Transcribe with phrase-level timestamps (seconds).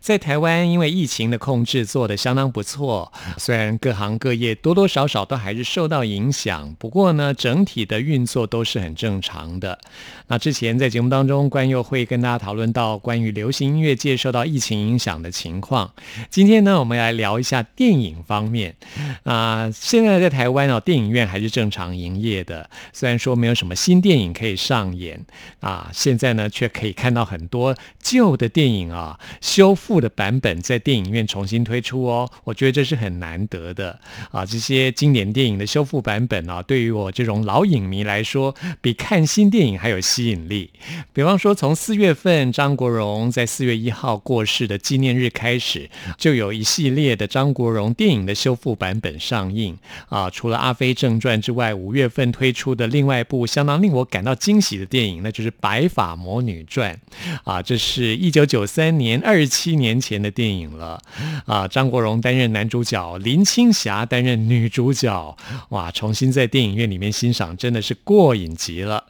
[0.00, 9.78] 在台湾，因为疫情的控制做得相当不错，虽然各行各业多多少少都还是受到影响，不过呢，整体的运作都是很正常的。
[10.28, 15.92] 那之前在节目当中，关佑会跟大家讨论到关于流行音乐界受到疫情影响的情况。
[16.30, 18.76] 今天呢，我们来聊一下电影方面。
[19.24, 25.24] 啊，现在在台湾哦，电影院还是正常营业的，虽然说没有什么新电影可以上演
[25.60, 29.87] 啊，现在呢，却可以看到很多旧的电影啊修复。
[29.88, 33.98] 复的版本在电影院重新推出哦，我觉得这是很难得的
[34.30, 34.44] 啊！
[34.44, 40.70] 这些经典电影的修复版本啊，对于我这种老影迷来说，比看新电影还有吸引力。
[41.14, 49.74] 比方说，从四月份张国荣在四月一号过世的纪念日开始，就有一系列的张国荣电影的修复版本上映
[50.10, 50.28] 啊。
[50.28, 56.94] 除了《阿飞正传》之外，五月份推出的另外一部相当令我感到惊喜的电影，那就是《白发魔女传》
[57.50, 57.62] 啊。
[57.62, 59.77] 这是一九九三年二十七。
[59.78, 61.00] 年前的电影了
[61.46, 61.66] 啊！
[61.68, 65.36] 张国荣担任男主角，林青霞担任女主角，
[65.70, 65.90] 哇！
[65.90, 69.04] 重新在电影院里面欣赏，真的是过瘾极了。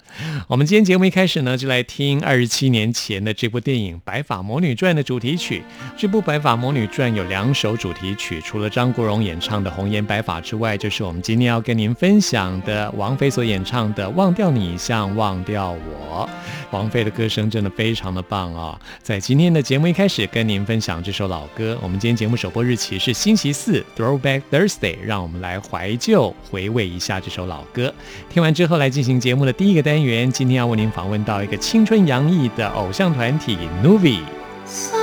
[0.46, 5.62] 我们今天节目一开始呢，就来听二十七年前的这部电影《白发魔女传》的主题曲。
[5.96, 16.26] 这部《白发魔女传》有两首主题曲，除了张国荣演唱的《红颜白发》之外，就是我们今天要跟您分享的王菲所演唱的《忘掉你像忘掉我》。
[16.70, 18.78] 王菲的歌声真的非常的棒啊！
[19.02, 21.78] 在今天的节目一开始，跟您分享这首老歌。
[21.82, 27.92] 我们今天节目首播日期是星期四，Throwback Thursday，让我们来怀旧回味一下这首老歌。
[28.28, 30.30] 听完之后，来进行节目的第一个单元。
[30.30, 34.97] 今天要为您访问到一个青春洋溢的偶像团体 Novi。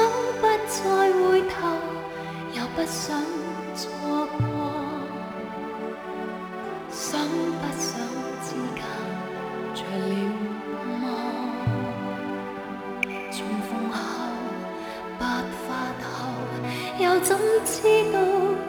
[16.97, 17.81] 又怎知
[18.13, 18.19] 道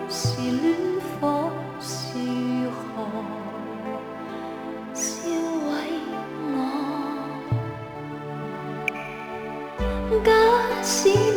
[0.08, 0.74] 是恋
[1.20, 1.48] 火
[1.80, 2.18] 是
[2.70, 3.06] 何？
[4.92, 5.70] 烧毁
[6.50, 6.56] 我。
[10.24, 10.32] 假
[10.82, 11.35] 使。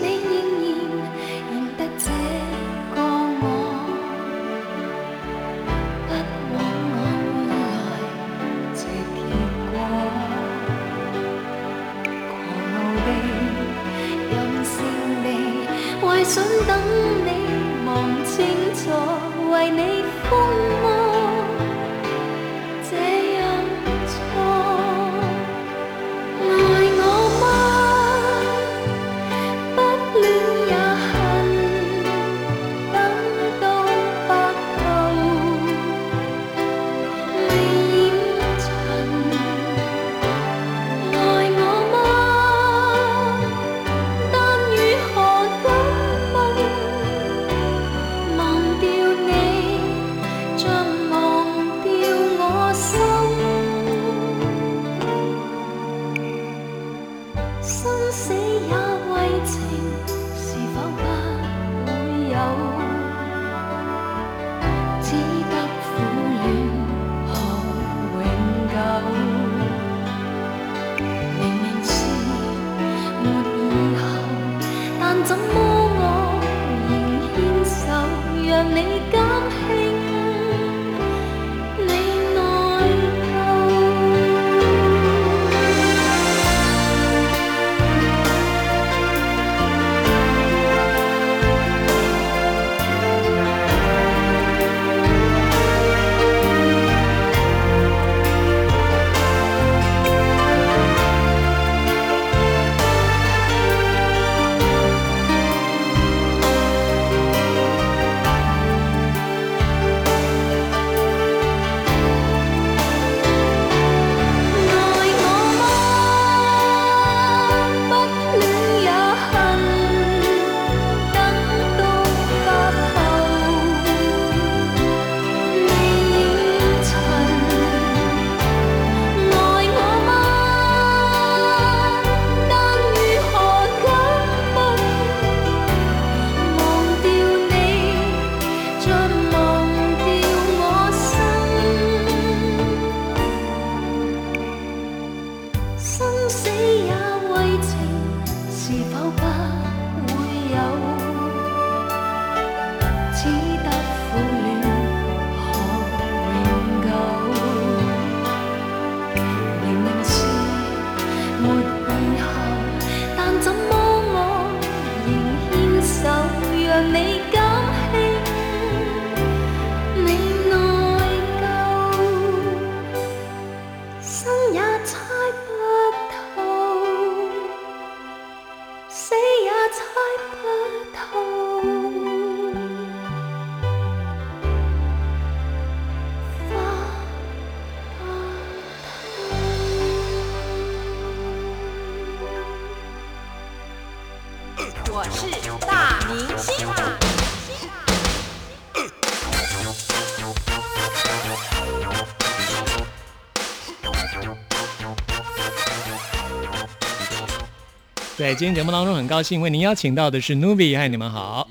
[208.39, 211.45] 今天节目当中，很高兴为您邀请到的是 Nubi，嗨，你们好。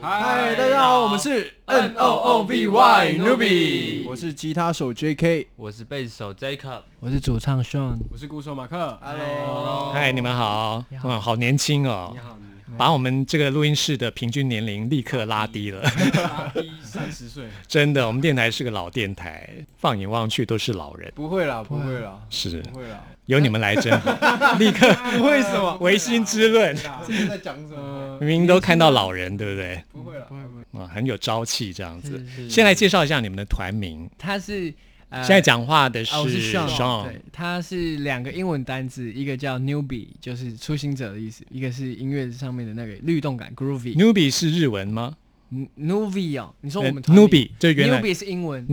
[0.00, 8.98] 嗨，大家好，我们是 N O O V Y Nubi，我是吉他手 J.K，我是贝斯手 Jacob，我是主唱 Sean，我是鼓手马克。
[9.00, 11.36] Hello，嗨，你们好，嗯，好。
[11.36, 12.10] 年轻哦。
[12.12, 12.36] 你，好，
[12.66, 15.80] 你把我们这个录音室的平均年龄立刻拉低了。
[15.82, 19.48] 拉，低三十岁，真的，我们电台是个老电台，
[19.78, 22.60] 放眼望去都是老人，不会啦，不会啦，是。
[22.62, 25.76] 不会啦，由你们来真好， 立刻不会什么？
[25.80, 26.76] 唯心之论，
[27.06, 27.76] 这是在讲什么？
[27.78, 29.82] 呃明明都看到老人，对不对？
[29.92, 30.34] 不会了，不
[30.78, 32.24] 会，啊，很有朝气这样子。
[32.48, 34.08] 先来介绍一下你们的团名。
[34.16, 34.72] 他是
[35.08, 36.12] 呃现在讲话的是
[36.52, 43.96] 对，它是两个英文单字，一个叫 newbie，就是初心者的意思，一个是音乐上面的那个律动感 groovy。
[43.96, 45.16] Newbie 是日文吗
[45.78, 48.64] newbie 哦，你说我呃们？Newbie 就原来 newbie 是英文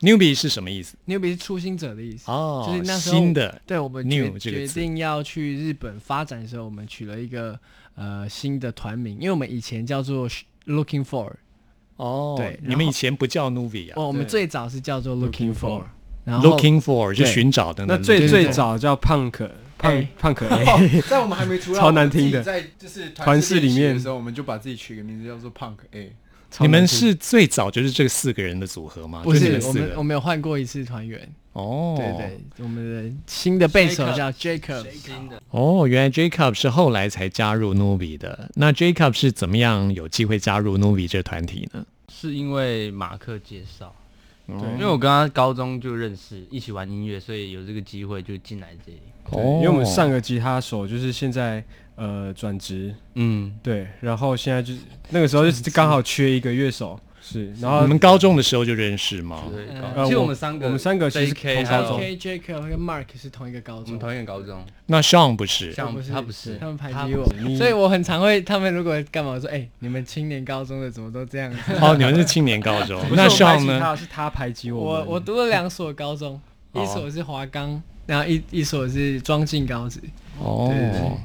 [0.00, 2.30] Newbie，Newbie 是什么意思？，newbie 是初心者的意思。
[2.30, 7.58] 哦，就是那时候新的对我们 New 决定要去日本发展的时候，我们取了一个
[7.94, 10.28] 呃新的团名，因为我们以前叫做
[10.66, 11.32] Looking For，
[11.96, 12.34] 哦。
[12.36, 13.94] 对你们以前不叫 Newbie 啊？
[13.96, 15.84] 哦，我们最早是叫做 Looking For，For
[16.24, 20.08] 然后，Looking for 是对寻找的那最最早叫 Punk 胖哎。
[20.18, 22.42] 胖可 A，在我们还没出来，超难听的。
[22.42, 26.12] 在就是团式里面的时候，我们就把自己取个名字叫做 Punk A。
[26.60, 29.20] 你们是最早就是这四个人的组合吗？
[29.22, 34.86] 不就是我们我们有换过一次团员，哦，对对，我们的新的贝斯手叫 Jacob，
[35.50, 38.50] 哦，原来 Jacob 是后来才加入 Nubi 的。
[38.54, 41.84] 那 Jacob 是怎么样有机会加入 Nubi 这团体呢？
[42.08, 43.94] 是因为马克介绍，
[44.46, 49.00] 对因为我跟他高中就认识，一起玩音乐，所以有这个机会就进来这里。
[49.30, 51.62] 对，哦因为我们上个吉他手就是现在
[51.96, 59.44] 呃转职，嗯，对，然后现在就是那个时候就是刚好缺一个乐手，是，然后你们高中的时候就认识吗？
[59.50, 63.84] 对，呃其实我我们三个，我们三个其实同还有高中 K 跟 Mark 是同一个高中。
[63.86, 66.12] 我们，同一个高中，那 Sean 不是，，Sean 不是。
[66.12, 71.58] 他不是，他们排挤我，所以我很常会他们如果干嘛我说，哎，你们青年高中的怎么都这样子？
[71.80, 73.02] 哦，你们是青年高中。
[73.16, 73.96] 那 Sean 呢？
[73.96, 76.38] 是他排挤我我我读了两所高中，
[76.72, 76.82] 哦。
[76.82, 79.98] 一所是华冈，然后一一所是庄敬高职，
[80.38, 81.18] 哦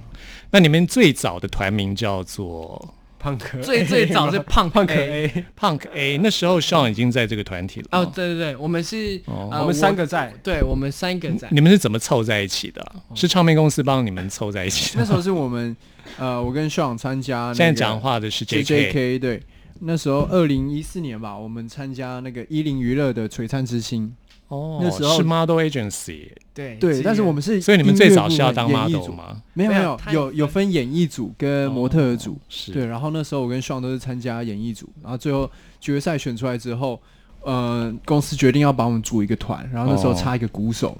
[0.51, 5.25] 那你们最早的团名叫做胖可最最早是胖胖可 A。
[5.27, 7.87] A，Punk A，那时候 Sean 已经在这个团体了。
[7.91, 10.33] 哦，对对对，我们是哦呃我们三个在。
[10.43, 12.95] 对我们三个在，你们是怎么凑在一起的啊？
[13.15, 15.01] 是唱片公司帮你们凑在一起的？
[15.01, 15.75] 那时候是我们
[16.17, 18.63] 呃，我跟 Sean 参加那个现在讲话的是是 J.K。
[18.63, 19.19] J.K.
[19.19, 19.43] 对，
[19.81, 24.13] 那时候二零一四年吧，我们参加那个一零娱乐的璀璨之星。
[24.51, 29.13] 哦，那时候是 Model Agency，对，对但是我们是，所以你们最早是要当 model 组？
[29.13, 29.41] 吗？
[29.53, 32.37] 没有没有，有有分演艺组跟模特儿组。
[32.49, 37.01] 是，对，然后那时候我跟 Sean 都是参加演艺组，然后最后决赛选出来之后，
[37.43, 40.97] 呃，公司决定要把我们组一个团，然后那时候哦差一个鼓手，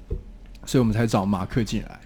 [0.65, 1.99] 所以我们才找马克进来。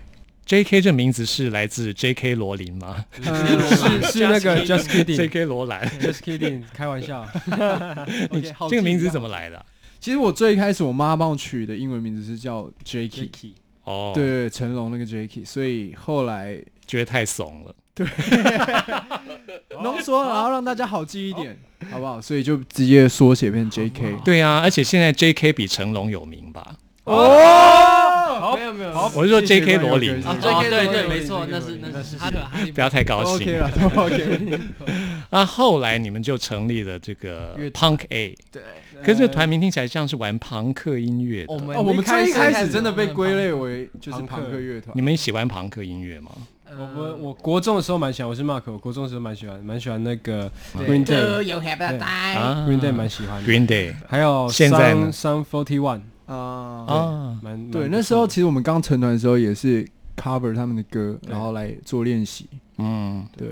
[0.47, 0.81] J.K.
[0.81, 2.35] 这名字是来自 J.K.
[2.35, 5.45] 罗琳吗是是那个 Just Kidding，J.K.
[5.45, 7.25] 罗兰兰，Kidding，开玩笑。
[8.69, 9.65] 这个名字怎么来的啊？
[10.05, 13.53] 其实我最一开始我妈帮我取的英文名字是叫 Jacky，Jacky，
[13.85, 17.73] 哦，对，对，成龙那个 Jacky，所以后来觉得太怂了。
[19.81, 21.57] 浓缩，然后让大家好记一点，
[21.89, 22.21] 好不好？
[22.21, 24.21] 所以就直接缩写变 JK。
[24.23, 25.51] 对啊，而且现在 J.K.
[25.51, 26.75] 比成龙有名吧？
[27.05, 29.77] 哦，没有没有，我是说 J.K.
[29.77, 33.47] 罗琳啊哦，JK 对对，没错，那是这个那是不要太高兴。
[33.57, 34.59] OK 了，OK。
[35.35, 38.61] 那后来你们就成立了这个 Punk A，对，
[39.01, 41.53] 可是这个团名听起来像是玩朋克音乐的。
[41.53, 44.95] 我们哦，我们最一开始真的被归类为就是朋克乐团。
[44.95, 45.01] 你。
[45.01, 46.31] 们喜欢朋克音乐吗？
[46.67, 51.99] 呃我我我国中的时候蛮喜欢，我是 Mark，我国中的时候蛮喜欢，蛮喜欢那个 Day，Green you have a 对。
[51.99, 56.35] die？Day 蛮喜欢，Green Day 还有现在呢？Sun Forty One，啊，
[56.87, 62.47] 啊，蛮蛮对，那时候其实我们刚成团的时候也是 cover 他们的歌，然后来做练习。
[62.77, 63.47] 嗯，对，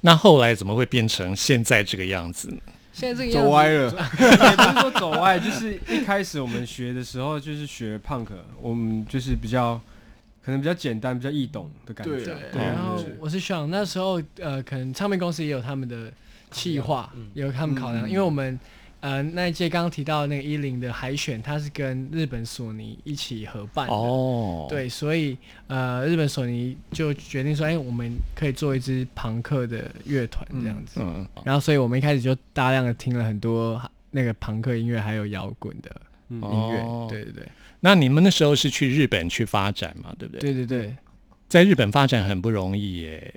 [0.00, 2.58] 那后来怎么会变成现在这个样子呢？
[2.92, 3.90] 现在这个样子走歪了。
[4.18, 8.26] 也不是说走歪，就是一开始我们学的时候就是学 Punk，
[8.60, 9.80] 我们就是比较
[10.44, 12.12] 可能比较简单、比较易懂的感觉。
[12.16, 16.12] 对对，对然后我是想那时候呃，可能唱片公司也有他们的
[16.50, 18.58] 企划，嗯也有他们考量，嗯因为我们
[19.00, 23.92] 呃那一届刚刚提到的那个一零的海选，它是跟日本索尼一起合办的。
[23.94, 25.36] 哦，，对，所以
[25.66, 31.00] 呃，日本索尼就决定说，哎、我们可以做一支朋克的乐团这样子。
[31.02, 36.80] 嗯，然后，所以我们一开始就大量的听了很多那个朋克音乐，还有摇滚的嗯音乐。
[36.80, 37.48] 哦对对对，
[37.80, 40.40] 那你们那时候是去日本去发展嘛，对不对？
[40.52, 40.96] 对对对。
[41.48, 43.34] 在日本发展很不容易耶。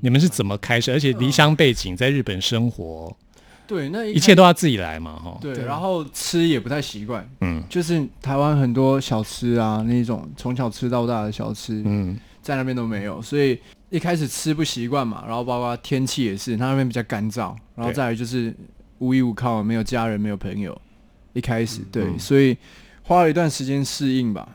[0.00, 0.90] 你们是怎么开始？
[0.90, 3.14] 而且离乡背景，在日本生活，
[3.66, 5.38] 对，那一切都要自己来嘛，哈。
[5.40, 7.62] 对，然后吃也不太习惯，嗯。
[7.68, 13.58] 就是台湾很多小吃啊，那种从小吃到大的小吃，嗯，在那边都没有，所以
[13.90, 18.54] 一开始吃不习惯嘛，然后包括天气也是，他那边比较干燥，然后再来就是
[18.98, 20.78] 无依无靠，没有家人，没有朋友，
[21.32, 22.18] 一开始对，嗯。
[22.18, 22.56] 所以
[23.02, 24.48] 花了一段时间适应吧。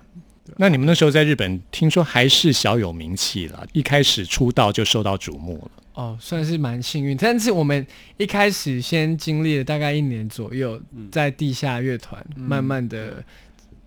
[0.58, 5.72] 那你们那时候在日本，听说还是小有名气了，一开始出道就受到瞩目了。
[6.00, 13.22] 哦，算是蛮幸运，但是我们一开始先经历了大概一年左右，嗯在地下乐团、嗯慢慢的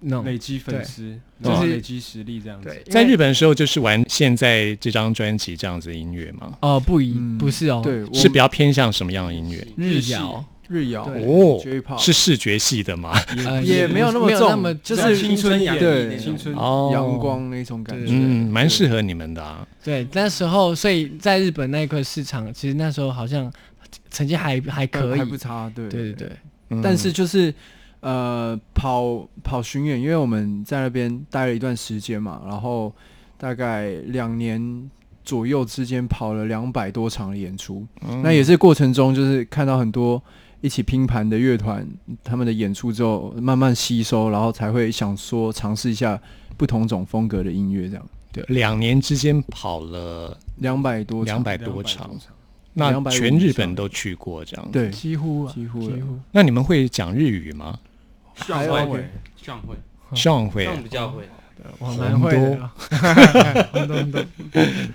[0.01, 2.69] 弄，累积粉丝，就是累积实力这样子。
[2.69, 6.59] 对，在日本的时候，就是玩现在这张专辑这样子的音乐吗？
[6.61, 9.59] 哦不一、嗯不是哦，对，是比较偏向什么样的音乐？
[9.61, 13.13] 系日谣，日谣哦 J-pop 是视觉系的吗？
[13.47, 16.91] 呃也没有那么没有重那么就就是青春对青春哦。
[16.93, 18.07] 阳光那种感觉。
[18.11, 19.67] 嗯，蛮适合你们的啊。
[19.85, 23.53] 对，那时候所以在日本那一块市场，其实那时候好像
[24.11, 26.29] 成绩还还可以，还不差，对对对。
[26.29, 26.37] 对，
[26.71, 26.81] 嗯。
[26.83, 27.53] 但是就是
[28.01, 32.93] 呃跑跑巡演，因为我们在那边待了一段时间嘛，然后
[33.37, 34.91] 大概两年
[35.25, 38.23] 左右之间跑了两百多场的演出，嗯。
[38.23, 40.23] 那也是过程中就是看到很多
[40.63, 41.87] 一起拼盘的乐团
[42.25, 46.19] 他们的演出之后，慢慢吸收，然后才会想说尝试一下
[46.57, 48.07] 不同种风格的音乐，这样。
[48.33, 48.43] 对。
[48.49, 52.11] 两年之间跑了两百多场，两百多场，
[52.73, 54.65] 那全日本都去过这样。
[54.65, 54.73] 子。
[54.73, 56.19] 对，几乎啊几乎了几乎。
[56.31, 57.79] 那你们会讲日语吗？
[58.35, 58.73] 还有。
[58.87, 59.05] 会
[59.37, 59.77] 上会，
[60.15, 61.25] 上会上比较会。
[61.79, 64.25] 我蛮会很多很多，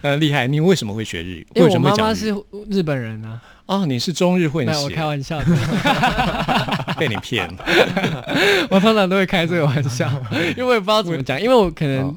[0.02, 0.48] 呃 厉害。
[0.48, 1.48] 你为什么会学日语？
[1.56, 5.46] 因为我什么会讲日妈妈是日本人啊，哦，你是中日混血我开，玩笑的，
[6.98, 7.48] 被你骗。
[8.72, 10.10] 我通常都会开这个玩笑，
[10.56, 12.16] 因为我也不知道怎么讲，因为我可能哦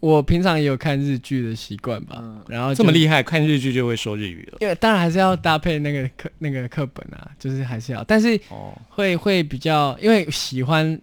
[0.00, 4.58] 我平常也有看日剧的习惯吧，嗯然后这么厉害，看日剧就会说日语了。
[4.60, 10.98] 因为当然还是要搭配那个课那个课本啊，就是还是要，但是哦，会会比较，因为喜欢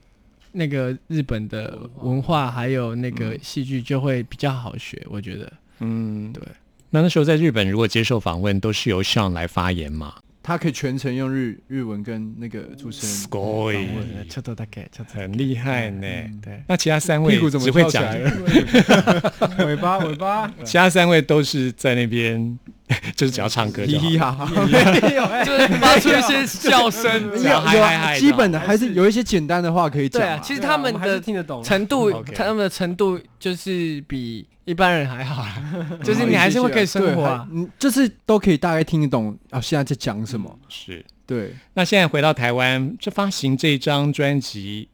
[0.51, 5.51] 那个日本的文化，还有那个戏剧，就会比较好学，我觉得。
[5.80, 6.42] 嗯，对。
[6.90, 10.14] 那那时候在日本，如果接受访问，都是由上来发言嘛。
[10.45, 16.04] 他可以全程用日日文跟那个主持人すごい访问ちょっとだけ、ちょっと很厉害呢。
[16.42, 19.66] 对，那其他三位屁股怎么只会讲翘 起来了？
[19.66, 22.59] 尾巴尾巴，其他三位都是在那边，
[23.14, 24.04] 就是只要唱歌就好。
[24.04, 27.31] 嘻嘻哈哈， 就是发出一些笑声。
[27.38, 30.26] 只要嗨嗨嗨基本的还是有一些简单的话可以讲嘛。
[30.26, 31.62] 对啊，其实他们我还是的听得懂。
[31.62, 37.47] 程度 OK，他们的程度就是比 一般人还好啦， 就是你还是会可以生活啊。
[37.51, 40.59] 嗯，就是都可以大概听得懂啊，现在在讲什么。
[40.67, 41.03] 是。
[41.25, 44.89] 对，那现在回到台湾，这发行这张专辑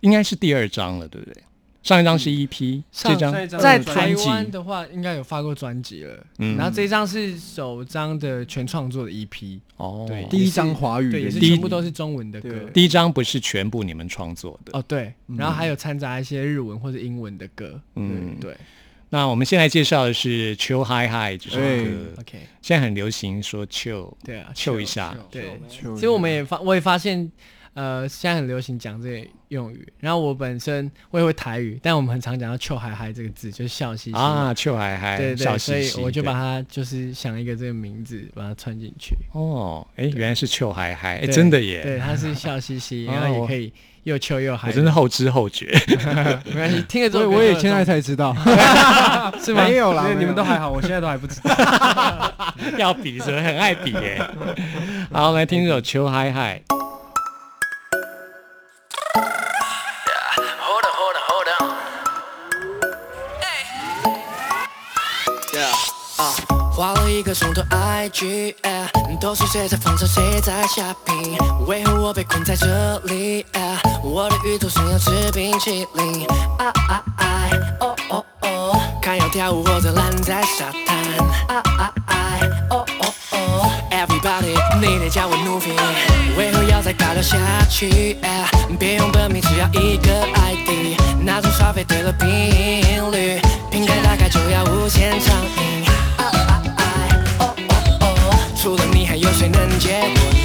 [0.00, 1.42] 应该是第二张了，对不对？
[1.82, 6.26] 上一张是 EP，、上这张上一张在台辑湾的话，应该有发过专辑了。
[6.38, 12.50] 嗯然后这一张是首张的全创作的 EP，哦，对第一张华语对，也是的第一全部都是中文的歌。
[12.74, 14.78] 第一张不是全部你们创作的。
[14.78, 17.80] 哦，对，嗯然后还有掺杂一些日文或者英文的歌。
[17.94, 18.54] 嗯，对
[19.10, 25.58] 那我们现在介绍的是《秋嗨嗨》这首哎歌，，OK，现在很流行说 chill 对啊，chill 一下，对。
[25.68, 27.30] 其实我们也发，我也发现，
[27.78, 29.86] 呃，现在很流行讲这些用语。
[30.00, 34.16] 然后我本身我也会台语，但我们很常讲到“臭嗨嗨”这个字，就是笑嘻嘻。
[34.16, 39.14] 啊，chill 嗨嗨，对对，對嘻嘻，所以我就把它就是想一个这个名字，把它串进去。
[39.32, 44.70] 哦，哎，原来是 chill 嗨嗨，哎，对真的耶，对，它是笑嘻嘻，哦然后也可以又臭又嗨。
[44.70, 45.66] 我真的后知后觉。
[46.46, 48.34] 没关系，听了之后我我也现在才知道，
[49.40, 49.68] 是吗？
[49.68, 51.54] 没有啦，你们都还好，我现在都还不知道。
[52.76, 53.40] 要比什么？
[53.40, 54.20] 很爱比耶。
[55.12, 56.60] 好，我们来听这首《秋嗨嗨》。
[67.18, 68.54] 一个钟头 IG，
[69.20, 71.36] 都是谁在放着谁在下屏？
[71.66, 73.44] 为何我被困在这里？
[74.04, 76.24] 我的鱼头想要吃冰淇淋。
[76.58, 77.48] 啊啊啊，
[77.80, 80.96] 哦哦哦，看要跳舞或者烂在沙滩。
[81.48, 82.38] 啊啊啊，
[82.70, 85.72] 哦哦哦，Everybody，你得叫我努比，
[86.38, 87.36] 为何要再尬聊下
[87.68, 88.16] 去？
[88.78, 93.40] 别用本名，只要一个 ID，那种消费对了频率，
[93.72, 95.34] 瓶盖打开就要无限畅
[98.68, 100.37] 除了你还有谁能接过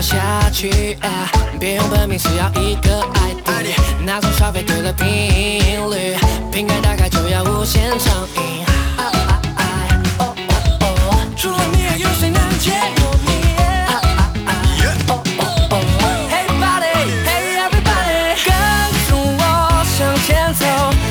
[0.00, 0.98] 下去。
[1.58, 3.00] 别用本名，是要一个
[3.44, 5.06] ID，拿出消费对了频
[5.90, 6.16] 率，
[6.50, 8.64] 瓶盖打开就要无限畅饮。
[8.96, 9.62] 啊啊啊
[10.18, 10.34] 哦
[10.80, 13.30] 哦哦除了你，还有谁能解我你？
[13.60, 14.52] 啊啊啊
[15.08, 15.74] 哦哦哦
[16.30, 16.88] Hey buddy,
[17.28, 18.48] hey everybody，跟
[19.06, 20.64] 着我向前走，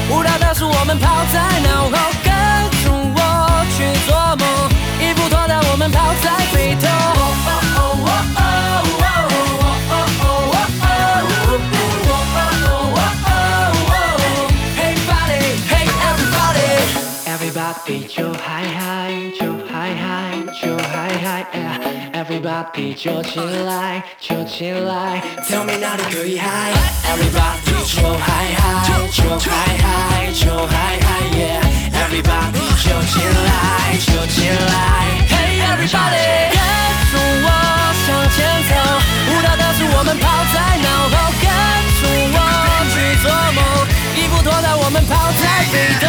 [0.09, 2.08] 舞蹈的是我们抛在脑后，
[22.59, 26.71] ，Everybody 就起来，就起来，Tell me 哪里可以嗨
[27.07, 28.61] ，Everybody 就嗨嗨，
[29.11, 29.47] 就嗨
[29.79, 34.75] 嗨，就嗨嗨，Yeah，Everybody 就起来，就起来
[35.29, 36.59] ，Hey everybody，跟
[37.11, 37.47] 着我
[38.05, 38.71] 向前走，
[39.29, 41.47] 舞蹈的是我们抛在脑后，跟
[41.99, 42.03] 着
[42.35, 42.37] 我
[42.93, 43.57] 去做梦，
[44.15, 46.07] 衣服脱掉我们抛在背头。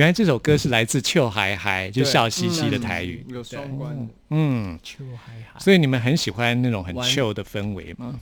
[0.00, 3.22] 原来这首歌是来自“秋海海”，就笑嘻嘻的台语。
[3.28, 8.18] 有双关的，嗯，秋海海，所以你们很喜欢那种很玩 chill 的氛围吗？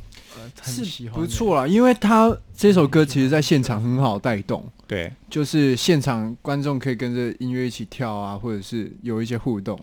[0.61, 9.81] 是喜欢，不错啦，因为他这首歌其实在现场很好带动，对，就是现场观众可以跟着音乐一起跳啊，或者是有一些互动。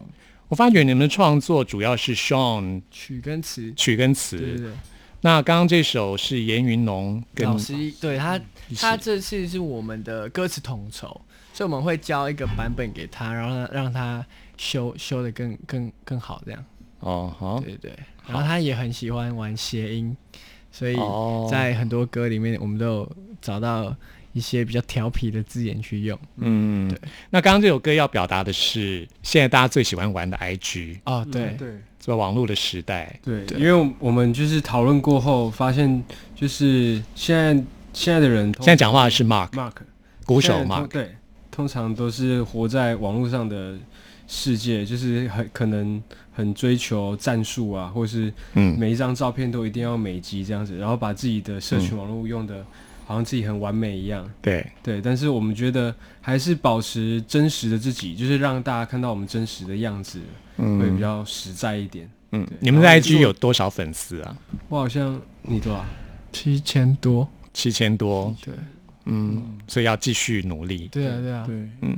[0.50, 4.38] 我发觉你们的创作主要是 Sean 曲跟词，曲跟词。
[4.38, 4.72] 对对对，
[5.26, 8.40] 那刚刚这首是严云农跟老师对他
[8.78, 11.20] 他这次是我们的歌词统筹，
[11.52, 14.24] 所以我们会交一个版本给他，然后让让他
[14.56, 16.64] 修修的更更更好，这样。
[17.00, 17.60] 哦好。
[17.60, 20.16] 对对对，然后他也很喜欢玩谐音，
[20.72, 21.48] 所以哦。
[21.50, 23.96] 在很多歌里面，我们都有找到
[24.34, 26.20] 一些比较调皮的字眼去用。
[26.36, 27.00] 嗯对。
[27.32, 31.82] 那刚刚这首歌要表达的是现在大家最喜欢玩的 IG，哦，对，对，
[32.14, 33.20] 在网络的时代。
[33.24, 33.60] 对，对。
[33.60, 36.04] 因为我们就是讨论过后，发现
[36.36, 37.54] 就是现在
[37.94, 39.74] 现在的人现在讲话的是 Mark Mark
[40.26, 41.16] 鼓手现在通 Mark，对，
[41.52, 43.76] 通常都是活在网络上的
[44.28, 46.02] 世界，就是很可能
[46.34, 52.66] 很追求战术啊，或是嗯，每一张照片都一定要美肌这样子，然后把自己的社群网络用的
[53.06, 54.28] 好像自己很完美一样。
[54.42, 60.20] 对，对，但是我们觉得还是保持真实的自己，就是让大家看到我们真实的样子，
[60.58, 62.10] 会比嗯较实在一点。
[62.32, 64.38] 嗯，你们在 IG 有多少粉丝啊？
[64.70, 65.86] 我好像你多少？
[66.32, 67.28] 七千多。
[67.54, 68.54] 七千多，对
[69.06, 70.90] 嗯，所以要继续努力。
[70.92, 71.98] 对啊，对啊，对，嗯，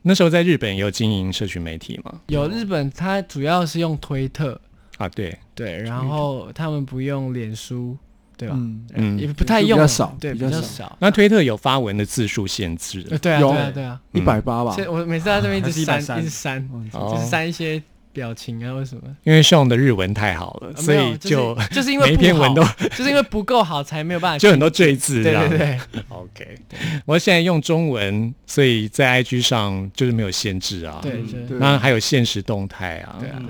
[0.00, 2.20] 那时候在日本也有经营社群媒体吗？
[2.28, 4.58] 有日本，它主要是用推特，
[4.96, 7.94] 啊，对，对，然后他们不用脸书，
[8.36, 8.54] 对吧？
[8.58, 10.96] 嗯，嗯也不太用，比较少对，比比较少。
[11.00, 14.00] 那推特有发文的字数限制呃，对啊，有对啊，对啊。
[14.12, 19.02] 一百八吧所以，我每次在这边一直删，一直删，哦就是删一些表情啊，为什么。
[19.24, 22.62] 因为 Sean 的日文太好了，呃所以就就是因为每一篇文都
[22.96, 24.38] 就是因为不够好，才没有办法。
[24.38, 26.58] 就很多赘字，对这样对对，OK，
[27.04, 30.98] 我现在用中文，所以在 IG 上就是没有限制啊。
[31.02, 31.12] 对，
[31.48, 33.16] 对那还有现实动态啊。
[33.20, 33.42] 对啊。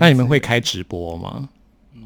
[0.00, 1.48] 那你们会开直播吗？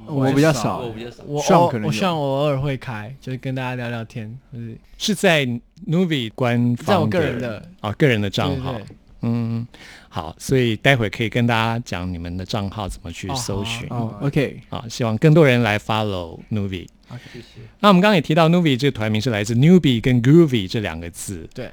[0.09, 1.23] 我比较少我，比较少。
[1.27, 5.47] 我上可能有偶我偶尔会开，就是跟大家聊聊天，就是是在
[5.87, 8.73] Nuvi 官方在我个人的啊个人的账号。
[8.73, 8.87] 对对
[9.23, 9.67] 嗯，
[10.09, 16.87] 好，所以待会可以跟大家讲你们的账号怎么去哦搜寻哦，OK，好，希望更多人来 follow Nuvi。
[17.33, 17.61] 谢谢。
[17.81, 21.49] 那我们刚刚也提到 Nuvi 这个团名是来自 Newbie 跟 Groovy 这两个字。
[21.55, 21.71] 对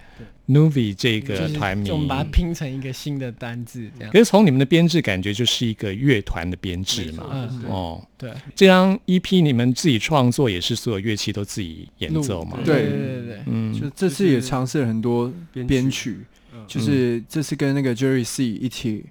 [0.47, 4.11] ，Nuvi 这就是个团名，就我们把它拼成一个新的单字，这样。
[4.11, 4.19] 可。
[4.19, 7.27] 是从你们的编制感觉就是一个乐团的编制嘛。
[7.31, 12.59] 嗯，哦，对，这张 EP 你们自己创作，也是所有乐器都自己演奏嘛？
[12.63, 12.83] 对。
[12.83, 16.19] 对对对，嗯，就这次也尝试了很多编编曲。
[16.67, 19.05] 就是这次跟那个 Jerry C 一起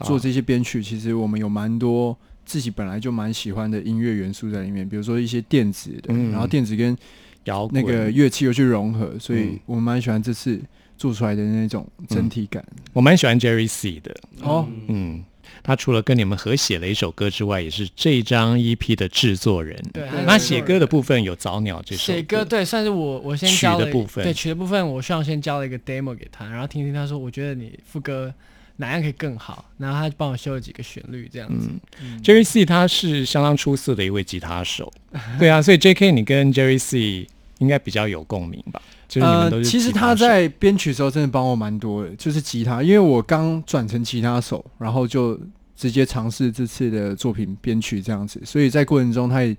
[0.00, 2.14] 做这些编曲，其实我们有蛮多
[2.44, 6.30] 自己本来就蛮喜欢的音乐元素在里面，比如说一些电子的，嗯。
[6.30, 6.96] 然后电子跟
[7.44, 7.82] 摇滚。
[7.82, 9.60] 那个乐器又去融合，所以嗯。
[9.66, 10.60] 我们蛮喜欢这次
[10.96, 12.64] 做出来的那种整体感。
[12.92, 14.14] 我蛮喜欢 Jerry C 的。
[14.40, 15.24] 哦，嗯，
[15.62, 19.76] 他除了跟你们合写了一首歌之外，也是这张 EP 的制作人。
[19.92, 24.22] 对那写歌的部分有早鸟这首写歌对，算是我我先曲教的部分。
[24.24, 28.32] 对曲的部分，我希望先交了一个 demo 给他，然后听听他说，我觉得你副歌
[28.76, 31.68] 哪样可以更好，然后他就帮我修了几个旋律，这样子。
[32.02, 34.92] 嗯，Jerry C 他是相当出色的一位吉他手。
[35.38, 36.10] 对啊，所以 J.K.
[36.12, 37.26] 你跟 Jerry C
[37.58, 38.80] 应该比较有共鸣吧？
[39.06, 45.38] 就是你们都是、呃、其实他在编曲的时候真的帮我蛮多的，就是吉他，因为我刚转成吉他手，然后就
[45.76, 49.54] 直接尝试这次的作品编曲这样子，所以在过程中他也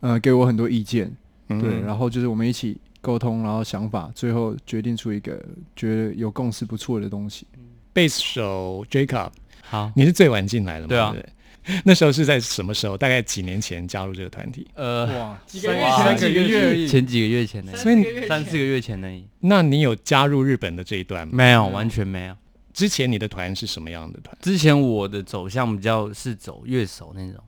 [0.00, 1.12] 呃给我很多意见，
[1.50, 5.38] 嗯对，然后就是我们一起沟通，然后想法，最后决定出一个
[5.76, 7.46] 觉得有共识不错的东西。
[7.94, 9.30] 贝斯手 Jacob，
[9.62, 10.88] 好，你是最晚进来的嘛？
[10.88, 11.30] 对啊对不对
[11.82, 12.94] 那时候是在什么时候？
[12.94, 14.66] 大概几年前加入这个团体？
[14.74, 21.32] 呃，哇，几个月哇前，几个月而已，前几个月前的，所以你三四个月前而已，那你有加入日本的这一段吗？
[21.34, 22.36] 没有，完全没有。
[22.74, 24.36] 之前你的团是什么样的团？
[24.42, 27.42] 之前我的走向比较是走乐手那种，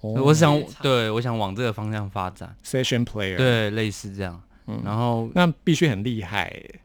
[0.00, 4.38] 哦我想对我想往这个方向发展，session player，，对，类似这样。
[4.66, 6.80] 嗯然后那必须很厉害耶。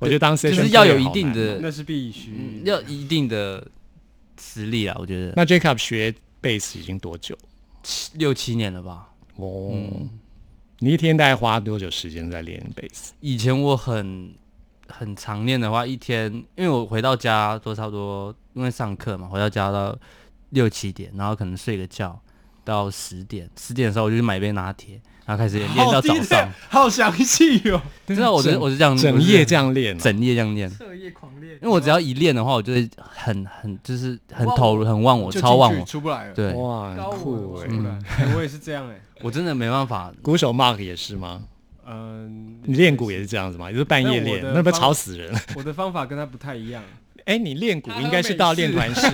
[0.00, 3.64] 我觉得当 session 就是要有一定的那是必须嗯，要一定的
[4.40, 7.38] 实力啊，我觉得那 Jacob 学贝斯已经多久？
[7.82, 9.08] 七六七年了吧。
[9.36, 10.10] 哦，嗯，
[10.78, 13.12] 你一天大概花多久时间在练贝斯？
[13.20, 14.34] 以前我很
[14.88, 19.96] 很常练的话，一天因为我回到家都差不多，因为上课嘛，回到家到
[20.50, 22.20] 六七点，然后可能睡个觉
[22.70, 26.48] 到十点，十点的时候我就去买一杯拿铁，然后开始练练到早上。
[26.68, 27.82] 好详细哦。
[28.06, 35.84] 知道我是我是这样整夜这样练哦，整夜这样练，彻夜狂练因为我只要一练的话，我就会很很就是很投入，很忘我，超忘我。
[35.84, 36.34] 出不来了。
[36.34, 37.68] 对，哇，酷哎
[38.36, 38.40] 我！
[38.40, 40.12] 也是这样哎， 我真的没办法。
[40.22, 41.42] 鼓手 Mark 也是吗？
[41.84, 43.68] 嗯，你练鼓也是这样子吗？
[43.68, 45.34] 也是半夜练，那不方吵死人？
[45.56, 46.84] 我的方法跟他不太一样。
[47.30, 49.06] 哎，你练鼓应该是到练团式，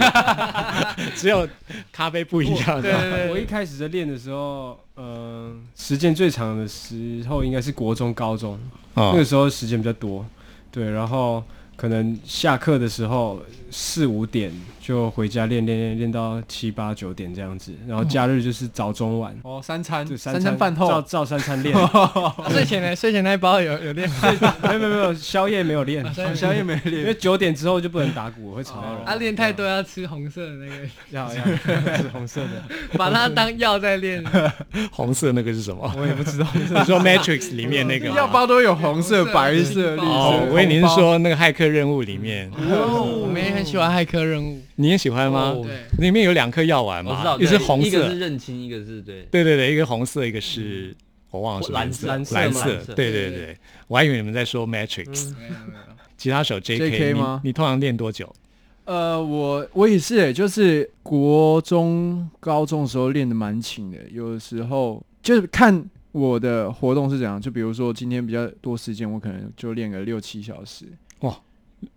[1.15, 1.47] 只有
[1.93, 3.29] 咖啡不一样对。
[3.31, 8.59] 我一开始在练的时候，嗯、时间最长的时候应该是国中、高中，
[8.95, 10.25] 那个哦，时候时间比较多，
[10.71, 11.45] 对，然后
[11.77, 14.51] 可能下课的时候四五点
[14.87, 21.75] 就回家练练练练到七八九点这样子，然后假日就是早中晚，哦，三餐就三餐饭后照照三餐练，
[22.51, 22.95] 睡前呢？
[22.95, 24.55] 睡前那一包有有练吗？
[24.63, 29.05] 没有没有没有，宵夜没有练，宵夜宵夜没因为，九点之后就不能打鼓，会吵到人。
[29.05, 30.77] 啊，练太多要吃红色的那个，
[31.11, 32.63] 要 要吃红色的，
[32.97, 34.25] 把它当药在练。
[34.93, 35.93] 红色那个是什么？
[35.99, 36.47] 我也不知道。
[36.55, 40.07] 你说 Matrix 里面那个吗药包都有红色、白色、绿色。
[40.07, 45.55] 哦，我以为你是说那个骇客任务里面，哦我们也很喜欢骇客任务，你也喜欢吗？
[45.57, 45.67] 哦，
[45.99, 49.23] 里面有两颗药丸嘛，我知道，一个是对红色一个是，认清，一个是对。
[49.31, 50.95] 对对对，一个红色，一个是
[51.31, 53.57] 我忘了是蓝色，蓝色蓝蓝色对对对，
[53.89, 55.33] 我还以为你们在说 Matrix。
[55.35, 55.81] 没有没有。
[56.17, 58.33] 吉他手 JK, JK 吗你通常练多久？
[58.85, 67.41] 呃，我我也是诶，就是国中、高中的时候练的蛮勤的，有的时候就是看我的活动是怎样。
[67.41, 70.87] 就比如说今天比较多时间，我可能就练个六七小时。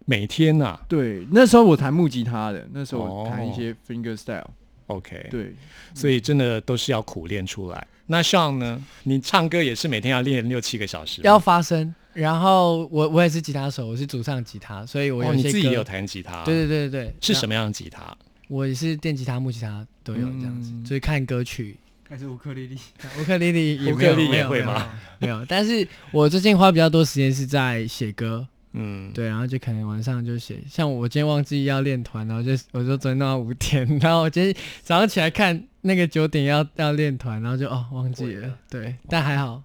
[0.05, 4.49] 每天呐、对，那时候我弹木吉他的，那时候我弹哦一些 finger style。
[4.87, 5.53] OK，，对，
[5.93, 7.87] 所以真的都是要苦练出来。
[8.07, 17.13] 那像呢，你唱歌也是每天要练六七个小时，要发声，然后我我也是吉他手，我是主唱吉他，所以我哦，有一些歌你自己有弹吉他，对对对对，么？
[17.21, 18.17] 是什么样的吉他？
[18.47, 21.77] 我也是电吉他、木吉他都有这样子，嗯所以看歌曲。
[22.09, 22.75] 还是乌克丽丽。
[23.21, 24.89] 乌克丽丽也乌克丽丽没有没有也会吗？
[25.19, 28.47] 没有，没有但是我最近花比较多时间是在写歌，
[28.81, 30.59] 嗯，对，然后就可能晚上就写。
[30.69, 39.61] 像我今天忘记要练团，然后就我就昨天弄到五点， 然后我今天早上起来看那个九点要要练团，然后就哦忘记了，对，但还好。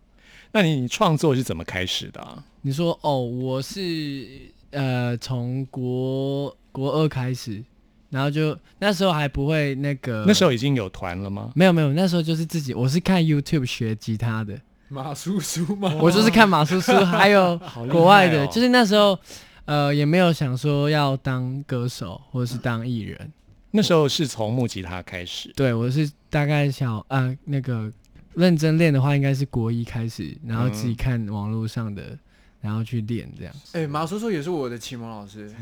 [0.52, 2.44] 那你你创作是怎么开始的啊？
[2.62, 4.26] 你说哦，我是
[4.70, 7.62] 呃从国国二开始，
[8.10, 11.50] 然后就那时候还不会那个，那时候已经有团了吗？
[11.54, 15.92] 没有没有，那时候就是自己，我是看 YouTube 学吉他的，马叔叔吗？
[16.00, 17.58] 我就是看马叔叔，还有
[17.90, 19.18] 国外的，哦就是那时候
[19.64, 23.32] 呃也没有想说要当歌手或者是当艺人，
[23.70, 27.90] 那时候是从木吉他开始，对我是大概小啊那个
[28.34, 30.96] 认真练的话，应该是国一开始，然后自己嗯。
[30.96, 32.16] 看网络上的，
[32.64, 33.54] 然后去练这样。
[33.72, 35.52] 哎，马叔叔也是我的启蒙老师。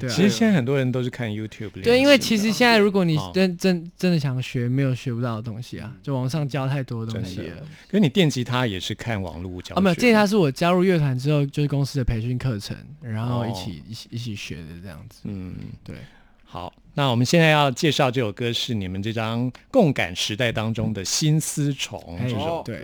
[0.00, 7.64] 对啊，其实现在很多人都是看 YouTube 练对，因为其实现在如果你哦真真真的想学，没有学不到的东西啊，就网上教太多东西了。
[7.88, 15.20] 可是你电吉他也是看网络教啊，没有，电吉他是我加入乐团之后，就是公司的培训课程，然后一哦起、一起一起学的这样子。
[15.24, 15.94] 嗯，对。
[16.50, 22.62] 好，那我们现在要介绍这首歌是你们这张共感时代当中的《新丝虫》哎这首歌。
[22.64, 22.82] 对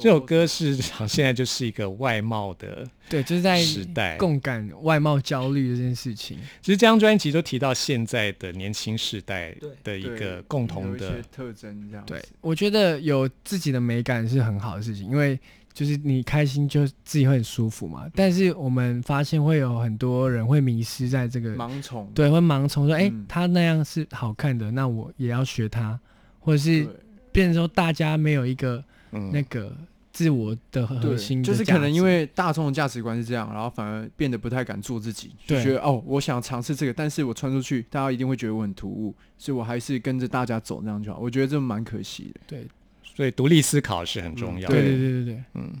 [0.00, 4.16] 这首歌是现在就是一个外貌的对，就是在时代。
[4.16, 6.38] 共感外貌焦虑这件事情。
[6.62, 12.04] 其实这张专辑都提到现在的年轻时代的一个共同的特征这样。
[12.06, 15.38] 对，我觉得有自己的美感是很好的事情，因为
[15.72, 18.08] 就是你开心就自己会很舒服嘛。
[18.14, 22.10] 但是我们发现会有很多人会迷失在这个盲从。
[22.14, 25.98] 对，会盲从说，哎、嗯他那样是好看的，那我也要学他，
[26.38, 26.86] 或者是
[27.32, 28.84] 变成说大家没有一个嗯
[29.32, 29.76] 那个
[30.12, 41.18] 自我的核对，心的就是可能因为大众的价值观是这样，然后反而变得不太敢做自己，就觉得哦，我想尝试这个，但是我穿出去，大家一定会觉得我很突兀，所以我还是跟着大家走，这样就好。
[41.18, 42.40] 我觉得这蛮可惜的。
[42.46, 42.66] 对
[43.02, 44.74] 所以独立思考是很重要的。
[44.74, 45.72] 对对对对对，嗯，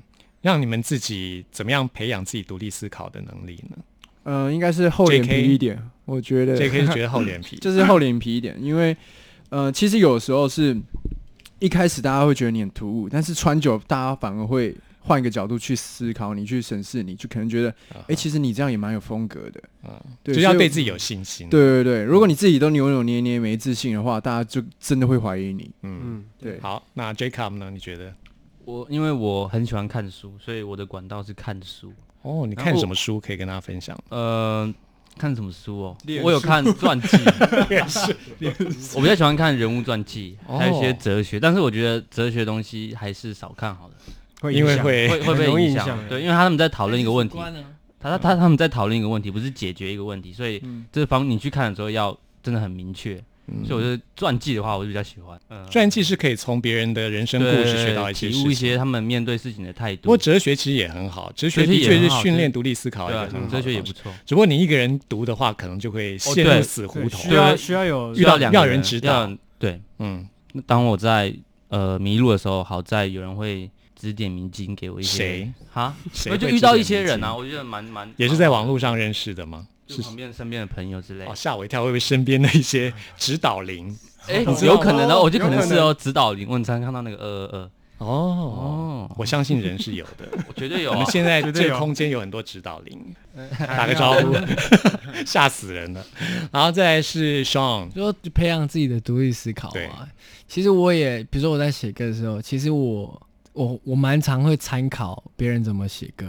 [0.42, 3.76] 让你们自己怎么样培养自己独立思考的能力呢
[4.24, 6.86] 嗯、应该是厚脸皮一点，我觉得？J.K.
[6.86, 8.94] 是觉得厚脸皮， 就是厚脸皮一点，因为
[9.48, 10.76] 呃，其实有时候是
[11.60, 17.74] 一开始大家会觉得你很突兀，但是穿久，大家反而会换一个角度去思考你，去审视你，就可能觉得，
[18.08, 19.62] 哎、其实你这样也蛮有风格的。
[19.84, 25.70] 嗯，对就是要对自己有信心。，对对对，如果你自己都扭扭捏捏、没自信的话，大家就真的会怀疑你。
[25.82, 27.70] 嗯，嗯，对，好，那 Jacob 呢？
[27.70, 28.12] 你觉得？
[28.64, 31.92] 我因为我很喜欢看书，所以我的管道是看书。
[32.22, 33.98] 哦，你看什么书可以跟大家分享？
[34.10, 34.72] 呃，
[35.18, 35.96] 看什么书哦？
[36.22, 37.18] 我有看传记，
[38.94, 43.94] 我比较喜欢看人物传记，还有一些哦哲学，但是我觉得哲学东西还是少看好了，
[44.40, 44.76] 会影响。
[44.78, 45.98] 因为会会会被很容易影响。
[46.08, 47.38] 对，因为他们在讨论一个问题，
[48.00, 50.86] 他他他他们在讨论一个问题，不是解决一个问题，所以嗯。
[50.90, 53.22] 这方你去看的时候要真的很明确。
[53.52, 55.38] 嗯所以我觉得传记的话，我就比较喜欢。
[55.48, 58.54] 嗯，传记是可以从别人的人生故事学到一些体悟一。
[58.54, 60.02] 些他们面对事情的态度。
[60.02, 64.12] 不过哲学其实也很好，哲学的确是训练独立思考一对啊个很好，哲学也不错。
[64.24, 67.34] 只不过你一个人读的话，可能就会陷入死胡同对需。
[67.34, 70.28] 要需要有遇到要两个人指导对，嗯，
[70.66, 71.34] 当我在
[71.68, 75.18] 呃迷路的时候，好在有人会指点迷津给我一些。
[75.18, 75.52] 谁？
[75.72, 75.94] 哈？
[76.12, 79.66] 谁我就遇到一些人啊，我觉得蛮蛮也是在网络上认识的吗？
[79.96, 81.34] 就旁边身边的朋友之类哦，。
[81.34, 83.96] 吓我一跳，会不会身边的一些指导灵。
[84.28, 86.46] 哎有可能的，哦我觉得可能是哦，指导灵。
[86.48, 90.28] 我常看到那个二二二，哦哦，我相信人是有的。
[90.46, 90.94] 我绝对有啊。
[90.94, 92.98] 我们现在 这个空间有很多指导灵，
[93.58, 94.34] 打个招呼，
[95.24, 96.04] 吓死人了。
[96.52, 100.06] 然后再来是 Sean，就培养自己的独立思考对啊。
[100.46, 106.26] 其实我也，比如说我在写歌的时候，其实我我我蛮常会参考别人怎么写歌，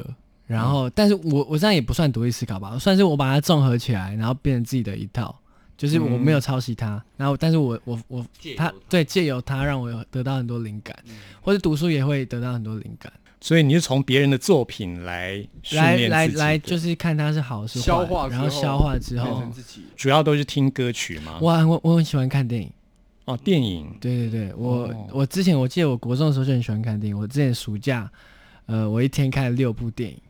[0.51, 5.35] 然后，但是我我这样也不算独立思考吧，算是我把它综合起来，然后变成自己的一套。
[5.77, 10.95] 就是我没有抄袭他，然后但是我我我他借它对借由他让我有得到很多灵感，
[11.41, 19.81] 或者读书也会得到很多灵感，所以你是从别人的作品来训来练自己来来，的就是看他是好是坏，消化之后然后消化之变后成，自己。
[19.97, 21.39] 主要都是听歌曲吗？
[21.41, 22.71] 我很我我很喜欢看电影。
[23.25, 28.07] 哦，电影对对对，我、哦我之前我记得我国中的时候就很喜欢看电影，我之前暑假，
[28.67, 30.21] 呃，我一天看了六部电影，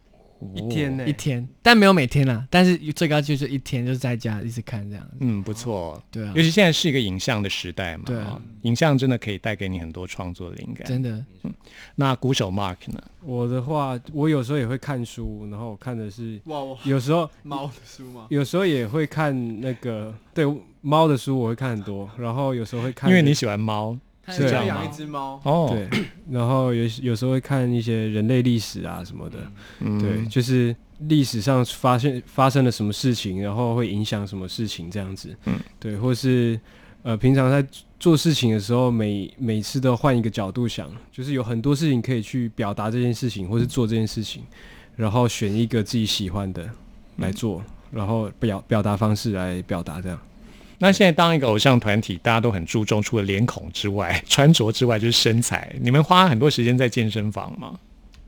[0.55, 5.07] 一天呢一，天，但没有每天啦，但是最高就是一天，就是在家一直看这样。
[5.19, 6.01] 嗯，不错。
[6.11, 10.87] 对啊尤，其现在是一个影像的时代嘛，对啊哦影像真的可以带给你很多创作灵感。
[10.87, 11.23] 真的，
[11.95, 13.01] 那鼓手 Mark 呢？
[13.23, 18.27] 我的话，我有时候也会看书，然后我看的是哇，我有时候 猫的书吗？
[18.29, 20.45] 有时候也会看那个对
[20.81, 24.75] 猫的书，我会看很多，然后有时候会看，因为你喜欢猫他是这样吗？
[24.75, 25.41] 养一只猫。
[25.43, 25.89] 哦，对，
[26.29, 29.39] 然后有有时候会看一些人类历史啊什么的，
[29.79, 29.99] 嗯。
[29.99, 30.75] 对，就是
[31.07, 35.59] 历史上发现发生了什么事情，然后会影响什么事情这样子，嗯。
[35.79, 36.59] 对，或是
[37.03, 37.65] 呃平常在
[37.99, 44.43] 做事情的时候，每每次都换一个角度想，就是有很多事情可以去表达这件事情，或是做这件事情，
[44.95, 46.69] 然后选一个自己喜欢的
[47.17, 50.19] 来做，然后表表达方式来表达这样。
[50.81, 55.73] 那现在当一个偶像团体，大家都很注重除了脸孔之外、穿着之外，就是身材。
[55.79, 57.79] 你们花很多时间在健身房吗？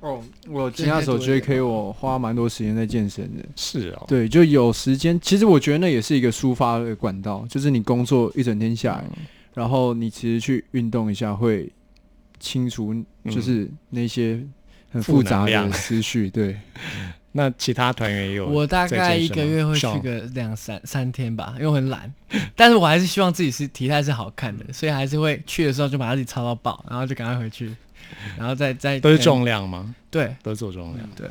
[0.02, 1.62] 哦，我吉他手 J.K.
[1.62, 3.44] 我花蛮多时间在健身的。
[3.56, 5.20] 是哦，对，就有时间。
[5.20, 9.06] 其实我觉得那也是一个抒发的管道，就是你工作一整天下来，
[9.56, 11.72] 然后你其实去运动一下，会
[12.40, 12.94] 清除
[13.32, 14.40] 就是那些
[14.92, 16.30] 很负复杂的思绪。
[16.30, 16.58] 对，
[17.36, 22.14] 那其他团员也有，我大概一个月会去个两三三天吧，因为我很懒，
[22.56, 27.76] 但是我还是希望自己是体态是好看的，所以还是会去的时候就把自己操到爆，然后就赶快回去，
[28.38, 29.94] 然后再再都是重量吗？
[30.12, 30.36] 对。
[30.44, 31.10] 都是做重量。
[31.16, 31.28] 对，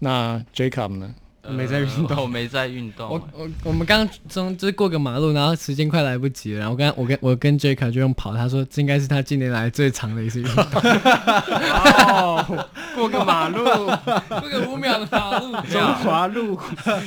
[0.00, 1.14] 那 Jacob 呢？
[1.50, 2.28] 没在运动。
[2.28, 3.08] 没在运动。
[3.08, 16.58] 我我我们刚刚从就是过个马路，然后时间快来不及了，然后我跟我跟我跟 Jacob 就用跑，他说这应该是他近年来最长的一次运动，哦， 过个马路，过个五秒的马路， 中华路，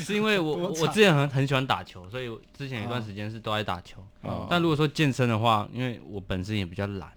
[0.03, 4.03] 是因为我我我之前很很喜欢打球，所以我之前有一段时间是都在打球。
[4.21, 4.47] 哦。
[4.49, 7.09] 但如果说健身的话，因为我本身也比较懒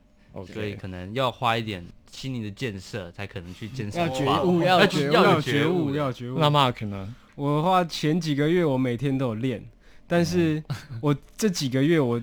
[0.52, 4.24] 所以可能要花一点心灵的建设，才可能去建设要觉。
[4.44, 6.38] 悟，要觉悟，要觉悟，要觉悟。
[6.38, 7.12] 那 Mark 呢？
[7.34, 9.64] 我的话，前几个月我每天都有练，
[10.06, 10.62] 但是
[11.00, 12.22] 我这几个月我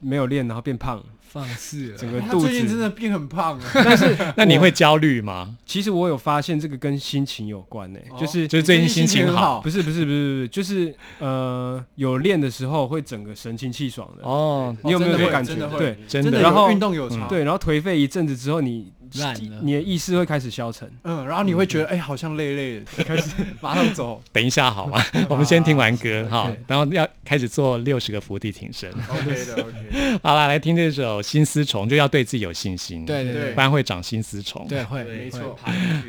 [0.00, 1.98] 没有练，然后变胖，放肆了。
[1.98, 2.78] 整个肚子最近真。
[2.78, 3.64] 的变很胖了。
[3.74, 5.56] 但是那你会焦虑吗？
[5.64, 14.22] 其实我有发现这个跟心情有关呢、就是就是最近心情好不是不是不是不是，就是呃有练的时候会整个神清气爽的。
[14.28, 15.68] 哦，你有没有这个感觉真的？
[15.68, 16.40] 会对真的。
[16.40, 17.26] 然后运动有差。
[17.28, 19.60] 对，然后颓废一阵子之后，你烂了。
[19.62, 20.90] 你的意识会开始消沉。
[21.04, 24.22] 嗯，然后你会觉得哎、好像累累的，开始 马上走。
[24.32, 25.02] 等一下好吗？
[25.28, 28.90] 我们先听完歌哈然后要开始做六十个伏地挺身。
[29.08, 34.66] OK 的 OK，好了，来听这首《新丝虫》，就要对自己有信心，对对对对不然会长新丝虫。
[34.68, 35.56] 对，会没错。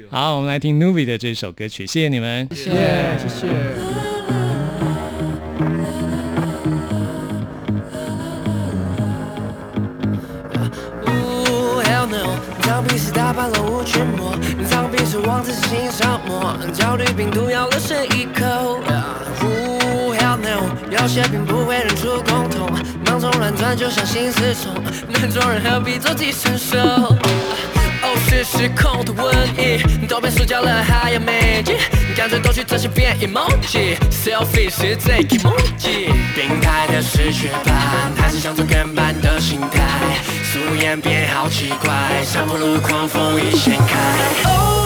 [0.10, 2.48] 好，我们来听 Nuvi 的这首歌曲，谢谢你们。
[2.52, 2.72] 谢谢，
[3.20, 3.48] 谢谢。
[11.06, 12.38] Ooh, hell no！
[12.62, 14.38] 藏笔是打败了无群魔，
[14.70, 19.37] 藏笔是往自心上抹，焦虑病毒要了谁一口？Ooh, hell
[21.08, 22.70] 有些并不会认出共同，
[23.06, 24.74] 忙中乱转就像心丝虫，
[25.08, 26.78] 能做人何必做寄生兽？
[26.78, 31.78] 哦，是失控的瘟疫，都变塑胶了还要美肌，
[32.14, 36.12] 干脆都去这些变 emoji，selfie 是最 emoji。
[36.36, 39.80] 病态的是雀斑，还是想做跟班的心态？
[40.44, 44.77] 素颜变好奇怪，像不露狂风一掀开。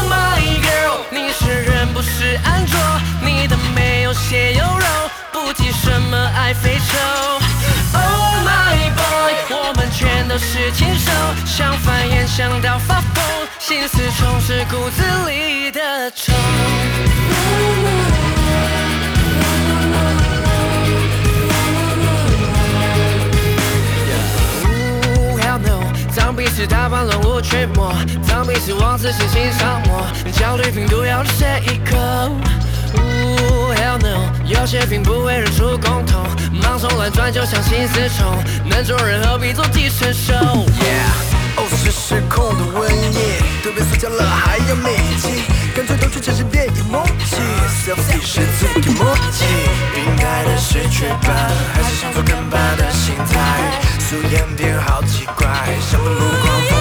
[12.42, 13.24] 想到发疯，
[13.60, 16.34] 心思虫是骨子里的虫。
[24.66, 25.84] Ooh, no！
[26.12, 27.94] 脏笔是打败乱舞群魔，
[28.28, 31.96] 脏笔是往自信心上抹，焦虑病毒要谁一口
[32.96, 34.18] ？Ooh, hell no！
[34.48, 41.31] 有些病不会认出共同，忙从乱转就像心丝虫，能做人何必做寄生兽？Yeah。
[41.58, 45.44] 哦，是失控的瘟疫，都被塑胶了还要美气，
[45.76, 47.40] 干脆都去城市变 emoji。
[47.84, 49.46] selfie 是最 emoji，
[49.94, 53.82] 病态的是雀斑，还是想做跟班的心态？
[54.00, 55.48] 素颜变好奇怪，
[55.90, 56.81] 像不露狂风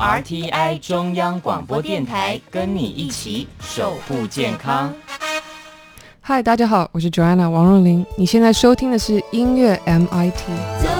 [0.00, 4.94] RTI 中央广播电台，跟你一起守护健康。
[6.22, 8.04] 嗨，大家好，我是 Joanna 王若琳。
[8.16, 10.99] 你现在收听的是音乐 MIT。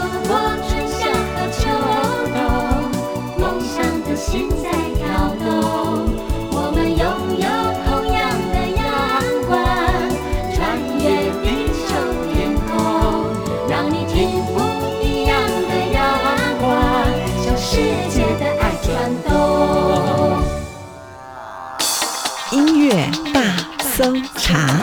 [24.50, 24.79] 搜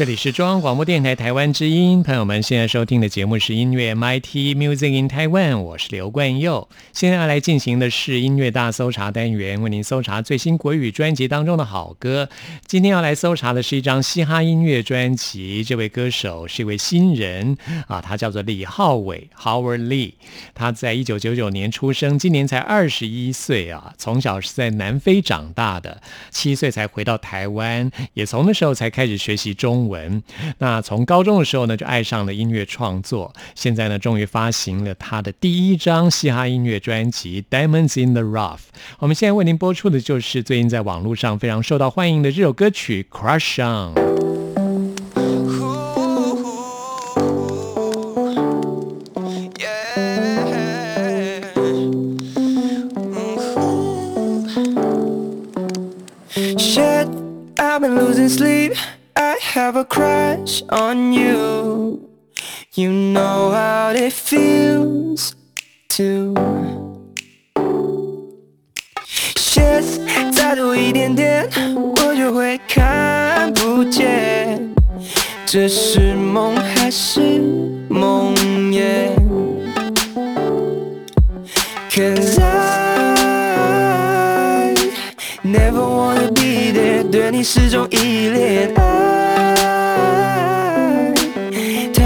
[0.00, 6.66] 这里是中央广播电台台湾之音，朋友们现在收听的节目是音乐 MIT Music in Taiwan，我是刘冠佑。
[6.94, 12.30] 现在要来进行的是音乐大搜查单元，为您搜查最新国语专辑当中的好歌。
[12.66, 20.14] 今天要来搜查的是一张嘻哈音乐专辑，这位歌手是一位新人啊，他叫做李浩伟 Howard Lee，
[20.54, 29.89] 他在一九九九年出生，今年才二十一岁啊，从小是在南非长大的，七岁才回到台湾，也从那时候才开始学习中文。
[29.90, 30.22] 文
[30.58, 33.34] 那从高中的时候呢，就爱上了音乐创作。
[33.54, 38.56] 现在呢，终于发行了他的第一张嘻哈音乐专辑《Diamonds in the Rough》。
[39.00, 43.94] 我们现在为您播出的就是最近在网络上非常受到欢迎的这首歌曲《Crush On》。
[57.62, 58.74] I've been losing sleep.
[59.69, 62.09] I have a crush on you.
[62.73, 65.33] You know how it feels
[65.89, 66.33] to.
[69.35, 69.85] Shit，
[70.33, 74.73] 再多一点点，我就会看不见，
[75.45, 77.39] 这是梦还是
[77.87, 79.11] 梦魇？
[81.91, 82.63] Cause I
[85.43, 88.73] never wanna be there，对你始终依恋。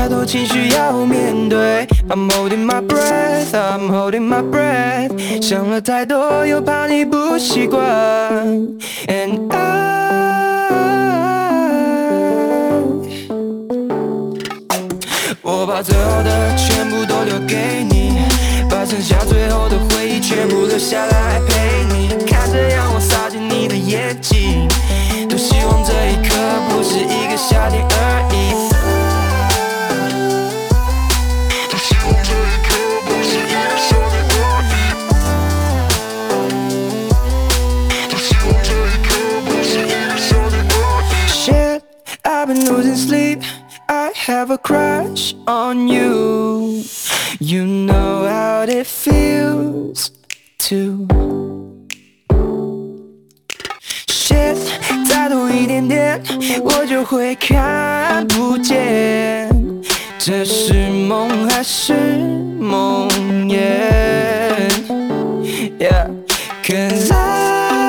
[0.04, 7.80] 太多情绪要面对，I'm holding my breath，I'm holding my breath，想了太多又怕你不习惯
[9.06, 9.56] ，And I，
[15.40, 18.18] 我把最好的全部都留给你，
[18.68, 24.68] 把剩下最后的回忆全部留下来陪你，看着阳光洒进你的眼睛，
[25.30, 26.36] 多希望这一刻
[26.68, 28.33] 不是一个夏天而已。
[44.53, 46.83] a crush on you.
[47.39, 50.11] You know how it feels
[50.59, 51.07] to.
[54.07, 54.57] Shit，
[55.07, 56.21] 再多一点点，
[56.63, 59.49] 我就会看不见，
[60.17, 61.93] 这是梦还是
[62.59, 63.09] 梦
[63.47, 63.57] 魇？
[65.79, 67.87] Yeah，cause I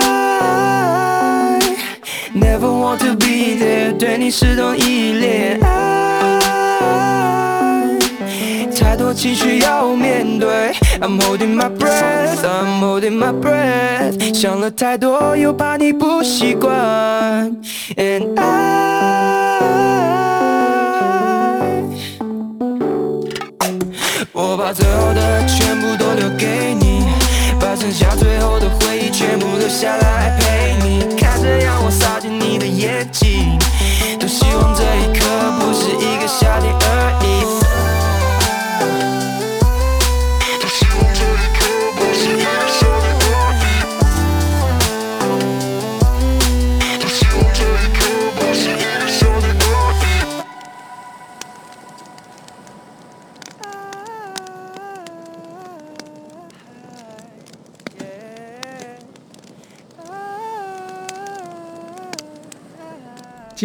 [2.35, 5.61] never want to be there，对你始终依恋。
[5.61, 6.24] 爱太多
[9.16, 16.70] 情绪要面对，I'm holding my breath，I'm holding my breath，想了太多又怕你不习惯
[17.96, 18.52] ，And I，
[24.34, 27.06] 我把最好的全部都留给你，
[27.60, 33.58] 把剩下最后的回忆全部留下来陪你，看着阳光洒进你的眼睛，
[34.20, 35.26] 多希望这一刻
[35.62, 36.85] 不是一个夏天。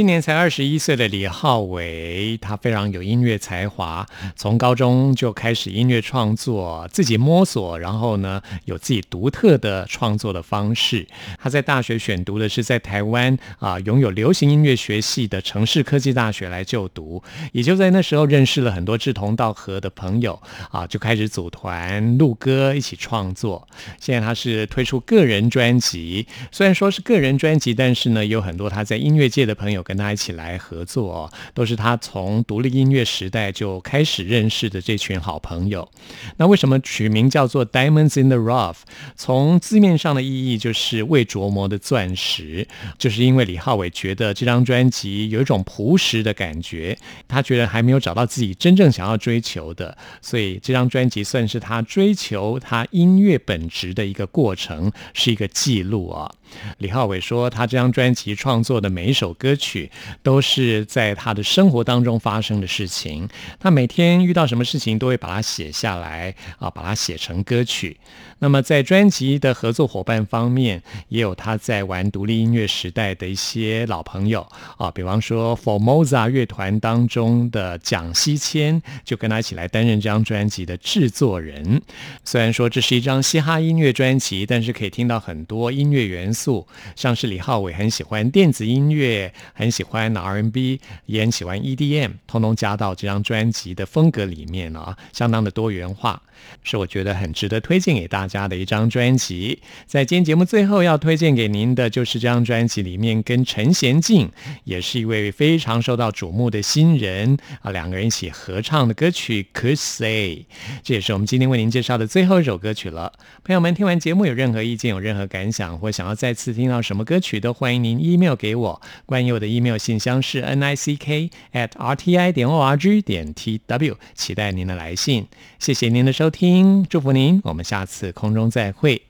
[0.01, 11.07] 今年才二十一岁的李浩伟，他非常有音乐才华，从高中就开始音乐创作，自己摸索，然后呢有自己独特的创作的方式。
[11.38, 17.22] 他在大学选读的是在台湾啊拥有流行音乐学系的城市科技大学来就读，
[17.53, 20.40] 也就在那时候认识了很多志同道合的朋友
[20.70, 23.68] 啊，就开始组团录歌，一起创作。
[24.01, 35.88] 现在他是推出个人专辑，虽然说是个人专辑，但是呢有很多他在音乐界的朋友跟他一起来合作、哦，都是他从独立音乐时代就开始认识的这群好朋友。
[36.36, 38.76] 那为什么取名叫做 Diamonds in the Rough？
[39.16, 42.68] 从字面上的意义就是未琢磨的钻石，
[42.99, 56.30] 就是因为李浩伟觉得这张专辑有一种朴实的感觉，他觉得还没有找到自己真正想要追求的，所以这张专辑算是他追求他音乐本质的一个过程，是一个记录啊。
[56.78, 59.90] 李浩伟说，他这张专辑创作的每一首歌曲。
[60.22, 63.28] 都是在他的生活当中发生的事情。
[63.59, 67.98] 他每天遇到什么事情，都会把它写下来啊，把它写成歌曲。
[68.42, 74.46] 那么在专辑的合作伙伴方面，也有他在玩独立音乐时代的一些老朋友
[74.78, 81.82] 啊，比方说 Formosa 乐团当中的蒋西谦，就跟他一起来担任这张专辑的制作人。
[82.24, 86.66] 虽然说这是一张嘻哈音乐专辑，但是可以听到很多音乐元素，素
[86.97, 96.22] 像是李浩伟很喜欢电子音乐，很喜欢 R&B，也很喜欢 EDM，通通加到这张专辑的风格里面了啊，相当的多元化。
[96.64, 99.59] 是我觉得很值得推荐给大家的一张专辑。
[99.86, 104.30] 在今天节目最后要推荐给您的，就是这张专辑里面跟陈贤进，
[104.64, 110.36] 也是一位非常受到瞩目的新人啊，两个人一起合唱的歌曲《Could Say》，
[110.82, 113.12] 这也是我们今天为您介绍的最后一首歌曲了。
[113.45, 118.81] 朋友们，听完节目有任何意见、有任何感想，或想要在再次听到什么歌曲，都欢迎您 email 给我。
[119.05, 123.35] 关于我的 email 信箱是 n i c k at r t i 点 o r g 点
[123.35, 125.26] t w，期待您的来信。
[125.59, 129.03] 谢谢您的收听，祝福您，我们下次空中再会。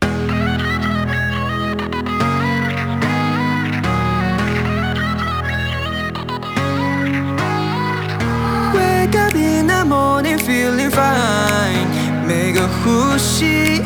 [8.73, 11.85] Wake up in the morning feeling fine
[12.27, 13.83] 每个呼吸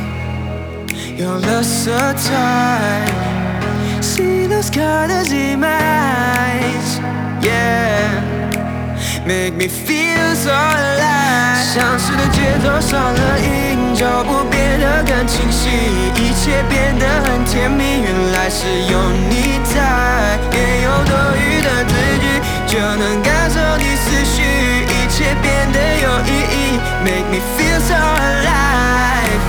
[1.17, 3.03] 有了色彩
[4.01, 6.99] See those colors in my eyes
[7.41, 8.21] Yeah
[9.25, 15.69] Make me feel so alive 像是的节奏少了音，脚步变得更清晰，
[16.15, 18.03] 一切变得很甜蜜。
[18.03, 22.25] 原来是有你在，也有多余的字句，
[22.67, 24.43] 就能感受你思绪，
[24.87, 26.79] 一切变得有意义。
[27.03, 29.43] Make me feel so alive，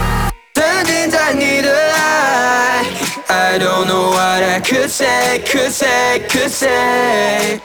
[0.74, 2.84] 沉浸在你的爱。
[3.28, 7.60] I don't know what I could say, could say, could say。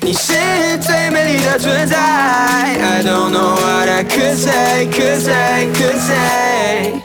[0.00, 0.32] 你是
[0.80, 1.96] 最美丽的存在。
[1.96, 7.02] I don't know what I could say, could say, could say。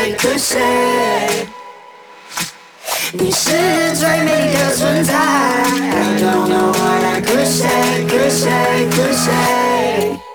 [0.00, 1.46] Could say, could say。
[3.12, 3.50] 你是
[3.94, 5.14] 最美的存在。
[5.14, 10.29] I don't know what I could say, could say, could say。